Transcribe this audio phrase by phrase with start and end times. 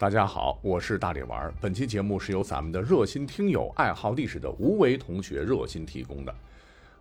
[0.00, 1.38] 大家好，我是大力丸。
[1.38, 1.52] 儿。
[1.60, 6.34] 本期节目是由咱们的热心听友、爱好历史的吴为同学热心提供的。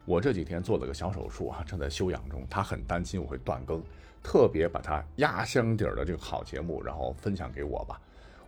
[0.04, 2.46] 我这几天做了个小手术啊，正在休养中。
[2.50, 3.82] 他很担心我会断更，
[4.22, 7.98] 特别把他压箱底儿的这个好节目，然后分享给我吧。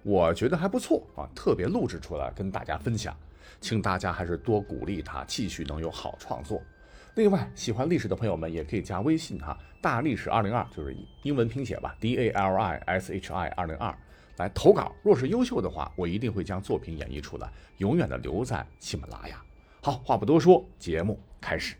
[0.04, 3.16] 我觉得还不错啊，特别录制出来跟大家分享。
[3.62, 6.62] 请大家还是多鼓励他，继续能有好创作。
[7.16, 10.94] 另外，喜欢历史的朋友们也可以加微信哈，大历史二零二就是
[11.24, 13.96] 英文拼写吧，D A L I S H I 二零二。
[14.38, 19.42] 来投稿，若是优秀的话，我一定会将作品演绎出来，永远的留在喜马拉雅。
[19.82, 21.76] 好，话不多说，节目开始。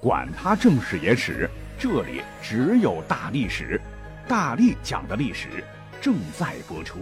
[0.00, 1.48] 管他正史野史，
[1.78, 3.80] 这里只有大历史，
[4.28, 5.64] 大力讲的历史
[6.00, 6.98] 正在播出。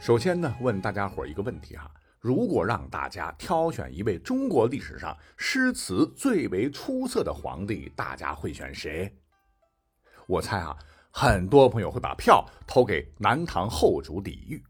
[0.00, 9.14] 首先呢，问大家伙一个问题哈：如果让大家挑选一位中国历史上诗词最为出色的皇帝，大家会选谁？
[10.26, 10.76] 我猜啊，
[11.12, 14.60] 很多朋友会把票投给南唐后主李煜。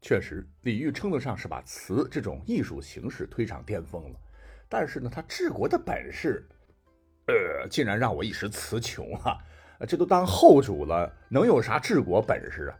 [0.00, 4.18] 确实，李煜称得上是把词这种艺术形式推上巅峰了。
[4.70, 6.48] 但是呢，他治国的本事，
[7.26, 9.36] 呃，竟然让我一时词穷啊！
[9.86, 12.78] 这都当后主了，能有啥治国本事啊？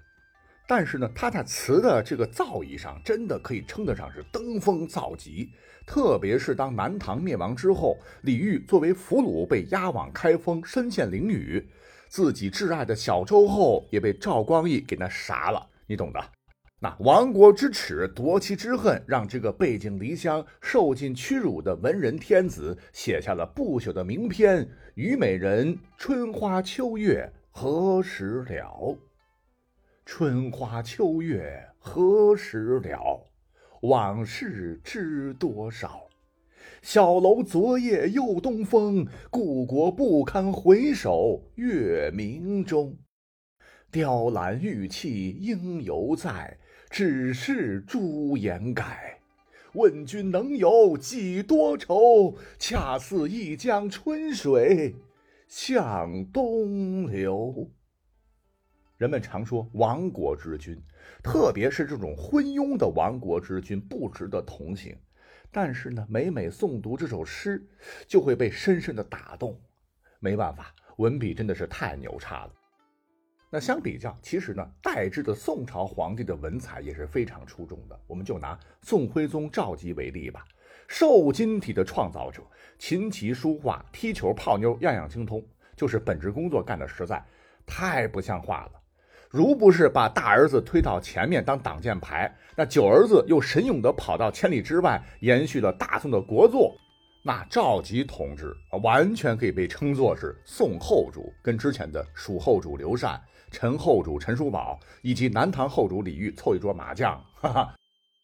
[0.66, 5.52] 但是呢，他在词的这个造诣上，真的可以称得上是登峰造极。
[5.86, 11.62] 特别是当南唐灭亡之后，李煜作为俘虏被押往开封，身陷囹圄。
[12.08, 16.20] 自己挚爱的小周后也被赵光义给那杀了，你懂的。
[16.78, 24.62] 那亡国之耻、夺妻之恨，让这个背井离乡、受尽屈辱的文人天子写下了不朽的名篇
[24.94, 28.54] 《虞美人春花秋月何时了》。
[30.04, 33.26] 春花秋月何时了？
[33.82, 36.05] 往事知多少？
[36.86, 42.96] 小楼昨夜又东风，故国不堪回首月明中。
[43.90, 46.56] 雕栏玉砌应犹在，
[46.88, 49.18] 只是朱颜改。
[49.72, 52.36] 问君能有几多愁？
[52.56, 54.94] 恰似一江春水
[55.48, 57.68] 向东流。
[58.96, 60.80] 人们常说亡国之君，
[61.20, 64.96] 特别是这种昏庸的亡国之君，不值得同情。
[65.56, 67.66] 但是呢，每每诵读这首诗，
[68.06, 69.58] 就会被深深的打动。
[70.20, 72.52] 没办法，文笔真的是太牛叉了。
[73.48, 77.98] 那相比较，其实呢，代之的宋朝皇帝的文采也是非常出众的。
[78.06, 80.44] 我们就拿宋徽宗赵佶为例吧，
[80.88, 82.42] 瘦金体的创造者，
[82.78, 85.42] 琴棋书画、踢球、泡妞，样样精通，
[85.74, 87.24] 就是本职工作干的实在
[87.64, 88.82] 太不像话了。
[89.30, 96.72] 如不是把大儿子推到前面当挡箭牌，那九儿子又神勇地跑到千里之外，延续了大宋的国祚，
[97.22, 103.20] 那赵佶同志完全可以被称作是宋后主，跟之前的蜀后主刘禅、
[103.50, 107.20] 陈后主陈叔宝以及南唐后主李煜凑一桌麻将。
[107.34, 107.74] 哈哈，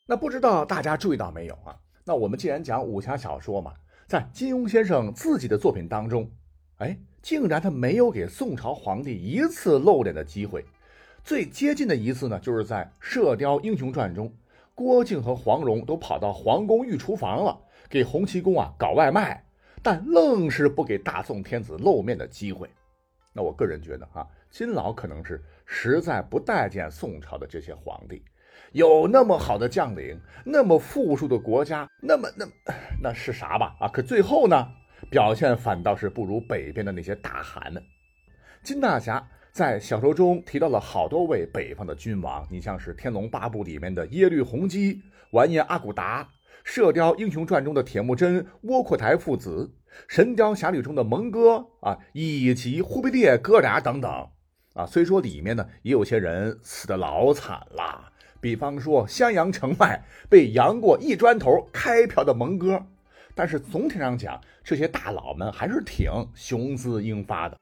[0.07, 1.77] 那不知道大家注意到没有啊？
[2.05, 3.73] 那我们既然讲武侠小说嘛，
[4.07, 6.31] 在金庸先生自己的作品当中，
[6.79, 10.65] 哎，竟然他没有给宋朝皇帝一次露脸的机会。
[11.25, 14.33] 最接近的一次呢，就是在《射雕英雄传》中，
[14.75, 17.57] 郭靖和黄蓉都跑到皇宫御厨房了，
[17.89, 19.45] 给洪七公啊搞外卖，
[19.85, 22.69] 但愣是不给大宋天子露面的机会。
[23.33, 28.25] 那我个人觉得啊，金老可能是实在不待见宋朝的这些皇帝，
[28.73, 32.45] 有那么好的将领，那么富庶的国家，那么那
[33.01, 33.77] 那是啥吧？
[33.79, 34.69] 啊，可最后呢，
[35.09, 37.81] 表现反倒是不如北边的那些大汗们。
[38.65, 39.25] 金大侠。
[39.53, 45.03] 在小说中提到了好多位北方的君王，你像是《天龙八部》里面的耶律洪基、
[45.33, 46.25] 完颜阿骨达，
[46.65, 49.71] 《射雕英雄传》中的铁木真、窝阔台父子，
[50.09, 54.11] 《神雕侠侣》中的蒙哥啊，以及忽必烈哥俩等等
[54.73, 54.87] 啊。
[54.87, 62.83] 虽说里面呢也有些人死的老惨了，比方说襄阳城外被杨过一砖头开瓢的蒙哥，
[63.35, 67.59] 但是总体上讲，这些大佬们还是挺雄姿英发的。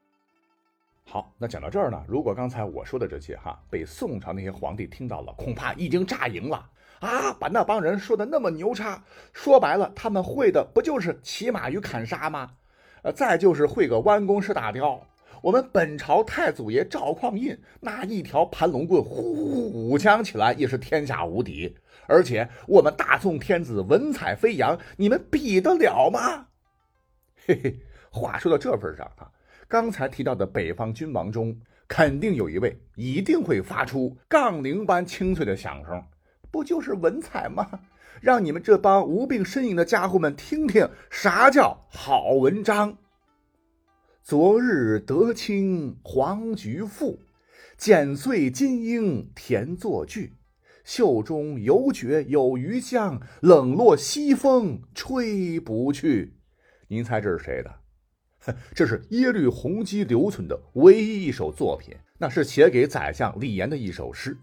[1.04, 6.70] 好，那讲到这儿呢，如果刚才我说的这些哈被宋朝那些皇帝听到了，恐怕已经炸营了
[7.00, 7.32] 啊！
[7.32, 9.02] 把那帮人说的那么牛叉，
[9.32, 12.52] 说白了，他们会的不就是骑马与砍杀吗？
[13.02, 15.04] 呃，再就是会个弯弓射大雕。
[15.42, 21.76] 我们本朝太祖爷赵匡胤那一条盘龙棍，呼呼舞枪起来也是天下无敌。
[22.06, 26.46] 而且我们大宋天子文采飞扬，你们比得了吗？
[27.46, 27.80] 嘿嘿，
[28.12, 29.30] 话说到这份上啊。
[29.70, 31.56] 刚才提到的北方君王中，
[31.86, 36.02] 肯定有一位一定会发出杠铃般清脆的响声，
[36.50, 37.70] 不就是文采吗？
[38.20, 42.98] 让你们这帮无病呻吟的家伙们听听啥叫好文章。
[44.24, 47.20] 昨日得卿黄菊赋，
[47.76, 50.34] 剪碎金英填作句。
[50.82, 56.34] 袖中犹觉有余香，冷落西风吹不去。
[56.88, 57.79] 您猜这是谁的？
[58.74, 64.36] 这是耶律洪基留存的唯一一首作品，那是写给宰相李严的一首诗。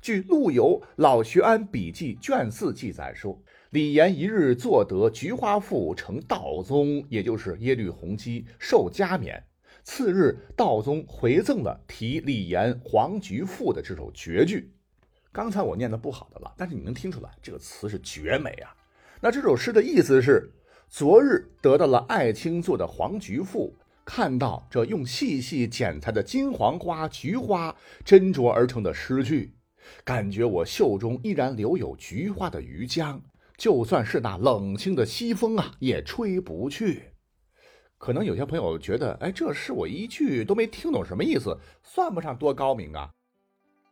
[0.00, 3.42] 据《陆游老学庵笔记》卷四记载说。
[3.70, 9.42] 李严一日作得《菊花赋》，成道宗，也就是耶律洪基受加冕。
[9.82, 14.72] 次日，道宗回赠了题李严《黄菊赋》的这首绝句。
[15.32, 18.72] 刚才我念的不好的了，但是你能听出来，这个词是绝美啊！
[19.20, 20.48] 那这首诗的意思是：
[20.88, 23.74] 昨日得到了爱卿做的《黄菊赋》，
[24.04, 27.74] 看到这用细细剪裁的金黄花、菊花
[28.04, 29.52] 斟酌而成的诗句，
[30.04, 33.20] 感觉我袖中依然留有菊花的余香。
[33.58, 37.12] 就算是那冷清的西风啊，也吹不去。
[37.98, 43.10] 可能有些朋友觉得，哎，这诗我一句都没听懂什么意思，算不上多高明啊。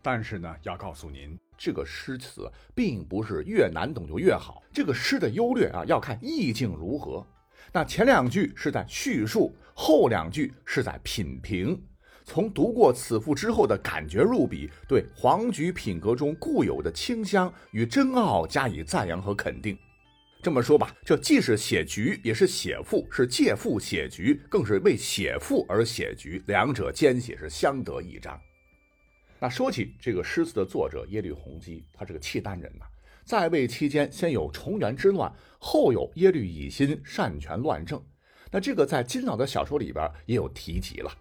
[0.04, 4.62] 但是呢，要告诉您，这个诗词并不是越难懂就越好。
[4.70, 7.26] 这个诗的优劣啊，要看意境如何。
[7.72, 11.82] 那前两句是在叙述，后两句是在品评。
[12.26, 19.74] 从读过此赋之后的感觉入笔，对黄菊品格中固有的清香与真奥加以赞扬和肯定。
[20.42, 28.38] 这么说吧，这既是写菊，也是写赋，是借赋写菊，更是为写赋而写菊，两者兼写是相得益彰。
[29.44, 32.86] 那说起这个诗词的作者耶律洪基，他是个契丹人呐，
[33.26, 38.02] 在位期间先有重元之乱，后有耶律乙辛擅权乱政。
[38.50, 41.12] 那这个在金老的小说里边也有提及了。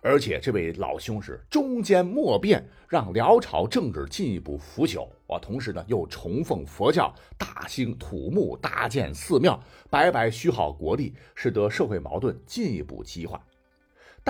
[0.00, 5.38] 而且这位老兄是中间莫变，让辽朝政治进一步腐朽啊。
[5.38, 13.40] 同时呢，又崇奉佛教，大兴土木，搭建寺庙，白白虚耗国力，使得社会矛盾进一步激化。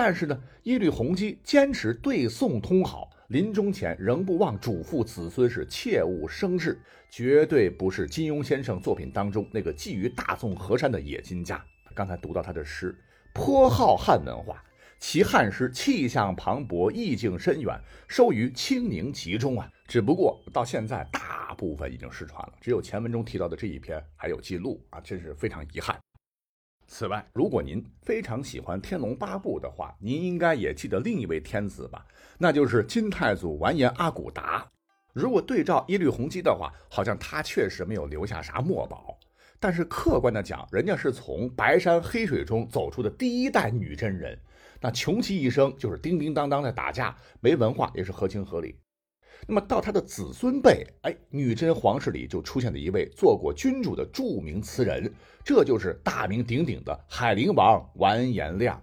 [0.01, 6.79] 但是呢，耶律洪基坚持对宋通好，临终前仍不忘嘱咐子孙是切勿生事，
[7.09, 11.61] 绝对不是金庸先生作品当中那个觊觎大宋河山的野心家。
[11.93, 12.97] 刚才读到他的诗，
[13.33, 14.63] 颇好汉文化。
[14.99, 19.69] 其汉诗气象磅礴，意境深远，收于清宁集中啊。
[19.85, 25.99] 只不过到现在，大部分已经失传了，只有前文中提到的这一篇还有记录啊，真是非常遗憾。
[26.89, 32.03] 此外，如果您非常喜欢《天龙八部》的话，您应该也记得另一位天子吧？
[32.39, 34.67] 那就是金太祖完颜阿骨达。
[35.13, 39.15] 如果对照耶律洪基的话，好像他确实没有留下啥墨宝。
[39.59, 44.35] 但是客观的讲，人家是从白山黑水中走出的第一代女真人。
[44.81, 48.75] 那穷其一生就是叮叮当当的打架，没文化也是合情合理。
[49.47, 55.11] 那么到他的子孙辈，哎，女真皇室里就出现了一位做过君主的著名词人，
[55.43, 58.81] 这就是大名鼎鼎的海陵王完颜亮。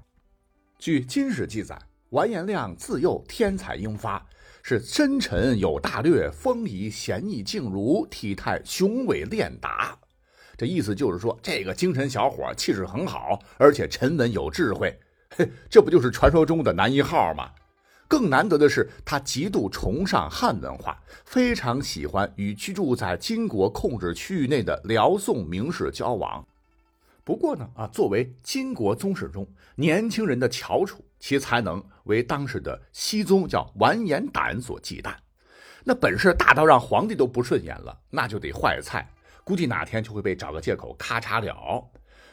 [0.79, 1.79] 据《金史》记载，
[2.11, 4.27] 完颜亮自幼天才英发，
[4.63, 9.97] 是深沉有大略，风仪贤义静儒，体态雄伟练达。
[10.57, 14.99] 这意思就是说，这个精神小伙气质很好，而且沉稳有智慧。
[15.37, 17.51] 嘿，这不就是传说中的男一号吗？
[18.09, 26.47] 更难得的是，他极度崇尚汉文化，非常喜欢与居住在金国控制区域内的辽宋名士交往。
[27.25, 29.45] 不过呢，啊，作为金国宗室中
[29.75, 35.13] 年轻人的翘楚，其才能为当时的熹宗叫完颜亶所忌惮。
[35.83, 39.09] 那本事大到让皇帝都不顺眼了，那就得坏菜，
[39.43, 41.85] 估计哪天就会被找个借口咔嚓了。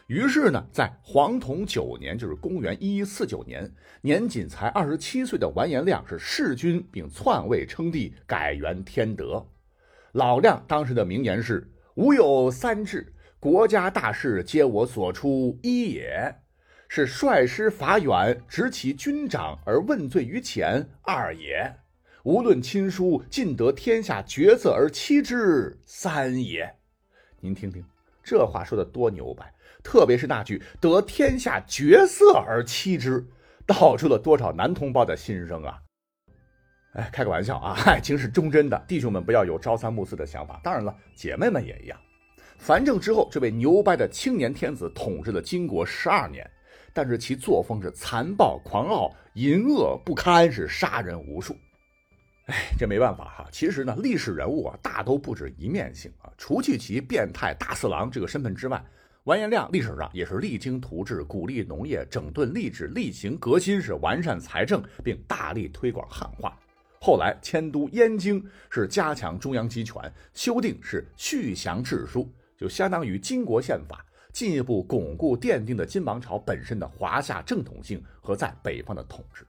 [0.07, 9.45] 于是呢，在黄统九年，就是公元一一四九年，年仅才二十七岁的完颜亮是弑君，并篡位称帝，改元天德。
[10.12, 16.36] 老亮当时的名言是：“吾有三志，国家大事皆我所出一也；
[16.89, 21.77] 是率师伐远，执其军长而问罪于前二也；
[22.24, 26.75] 无论亲疏，尽得天下绝色而欺之三也。”
[27.39, 27.83] 您听听，
[28.22, 29.51] 这话说的多牛掰！
[29.83, 33.27] 特别是那句“得天下绝色而妻之”，
[33.67, 35.79] 道出了多少男同胞的心声啊！
[36.93, 40.59] 哎，开个玩笑啊， 爱情是忠贞的，弟兄们不要有朝三暮四的想法。
[40.63, 41.99] 当然了，姐妹们也一样。
[42.57, 46.49] 藩政之后，这位牛掰的青年天子统治了金国十二年，
[46.93, 51.57] 但是其作风是残暴狂傲、淫恶不堪，是杀人无数。
[52.45, 53.47] 哎，这没办法哈。
[53.51, 56.31] 其实呢，历史人物啊，大都不止一面性啊。
[56.37, 58.83] 除去其变态大四郎这个身份之外，
[59.25, 66.60] 完颜亮历史上也是励精图治，鼓励农业，整顿吏治，厉行革新，是完善财政，并大力推广汉化。
[67.00, 69.96] 后来迁都燕京，是加强中央集权，
[70.34, 79.48] 修订是续降制书，就相当于金国宪法，进一步巩固奠定的金王朝本身的华夏正统性和在北方的统治。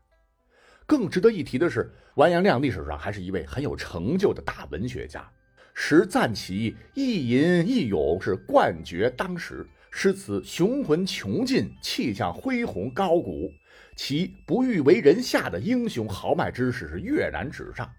[0.87, 5.29] 更值得一提的是，完颜亮历史上还是一位很有成就的大文学家，
[5.75, 13.51] 时赞其一吟一咏是冠绝当时，诗词雄浑穷尽，气象恢宏高古，
[13.97, 17.91] 其不欲为人下的英雄豪迈之士是跃然纸上。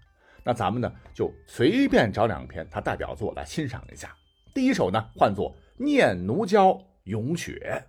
[0.42, 4.16] 那咱们呢，就随便找两篇他代表作来欣赏一下。
[4.54, 5.54] 第一首呢，唤作
[5.84, 7.84] 《念奴娇咏雪》，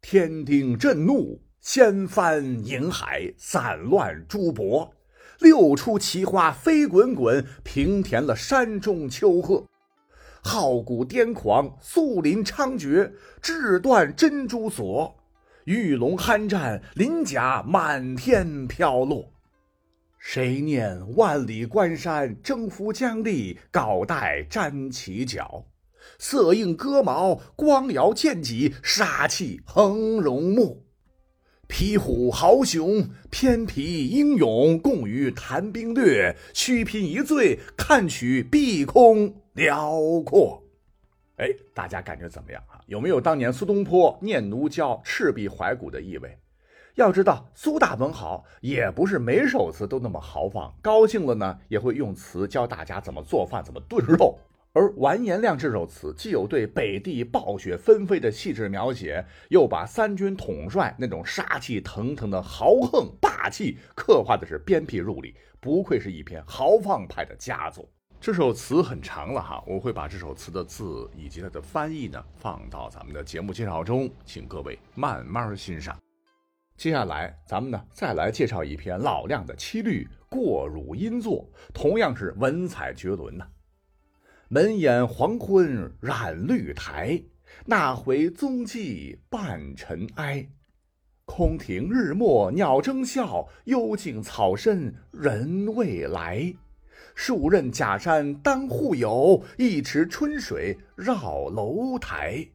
[0.00, 1.40] 天丁震怒。
[1.58, 4.94] 掀翻银海，散乱珠箔，
[5.40, 9.66] 六出奇花飞滚滚，平填了山中秋壑。
[10.42, 13.10] 好古癫狂，肃林猖獗，
[13.42, 15.16] 智断珍珠锁。
[15.64, 19.32] 玉龙酣战，鳞甲满天飘落。
[20.18, 25.66] 谁念万里关山，征服疆地，镐带沾旗角。
[26.20, 30.85] 色映戈矛，光摇剑戟，杀气横容目。
[31.68, 36.34] 匹虎豪雄，偏皮英勇，共与谈兵略。
[36.54, 40.62] 须拼一醉，看取碧空辽阔。
[41.36, 42.80] 哎，大家感觉怎么样啊？
[42.86, 46.38] 有没有当年苏东坡念奴娇、赤壁怀古的意味？
[46.94, 54.38] 要知道，苏大文豪也不是每首词都那么豪放，高兴了呢，也会用词教大家怎么做饭，怎么炖肉。
[54.76, 67.88] 而完颜亮这首词既有对北地暴雪纷飞的细致描写，又把三军统帅那种杀气腾腾的豪横霸气刻画的是鞭辟入里，不愧是一篇豪放派的佳作。
[68.20, 75.98] 这首词很长了哈，我会把这首词的字以及它的翻译呢放到咱们的节目介绍中，请各位慢慢欣赏。
[76.76, 83.46] 接下来咱们呢再来介绍一篇老亮的七律过汝音作，同样是文采绝伦呐。
[84.48, 87.20] 门掩黄昏染绿苔，
[87.64, 90.46] 那回踪迹半尘埃。
[91.24, 96.54] 空庭日没鸟争笑，幽径草深人未来。
[97.16, 102.46] 数仞假山当户有，一池春水绕楼台。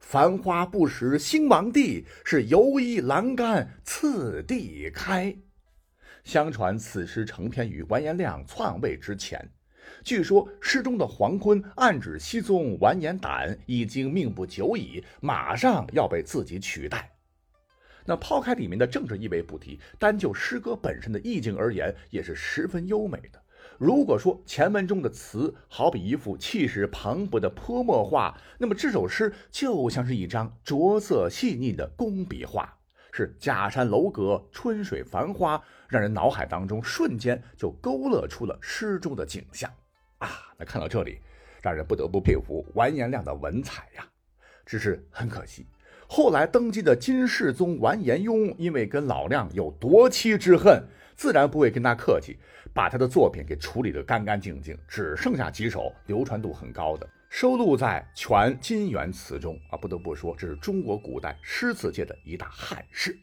[0.00, 5.34] 繁花不识兴亡地，是游衣栏杆次第开。
[6.24, 9.50] 相传此诗成篇于完颜亮篡位之前。
[10.04, 17.10] 据说诗中的黄昏暗指西宗完颜亶已经命不久矣，马上要被自己取代。
[18.04, 23.40] 那抛开里面的政治意味不提，单就诗歌本身的意境而言，也是十分优美的。
[23.78, 32.76] 如果说前文中的词好比一幅气势磅礴的泼墨画，那么这首诗就像是一张着色细腻的工笔画，
[33.12, 39.70] 是假山楼阁、春水繁花，让人脑海当中瞬间就勾勒出了诗中的景象。
[40.22, 41.18] 啊，那看到这里，
[41.60, 44.06] 让人不得不佩服完颜亮的文采呀。
[44.64, 45.66] 只是很可惜，
[46.06, 50.80] 后来登基的金世宗完颜雍，因为跟老亮有夺妻之恨，
[51.16, 52.38] 自然不会跟他客气，
[52.72, 59.76] 把他的作品给处理得干干净净，只剩下几首流传度很高的，收录在《全金元词》中啊。
[59.76, 63.18] 不得不说，这是中国古代诗词界的一大憾事。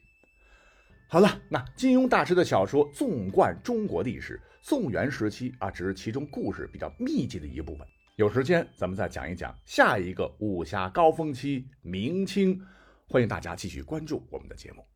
[1.08, 4.39] 好了，那金庸大师的小说纵贯中国历史。
[4.62, 7.88] 宋元时期啊，只是其中故事比较密集的一部分。
[8.16, 12.62] 有时间咱们再讲一讲下一个武侠高峰期——明清。
[13.08, 14.88] 欢迎大家继续关注我们的节目。